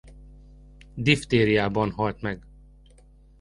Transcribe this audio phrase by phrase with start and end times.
[0.95, 2.45] Diftériában halt meg.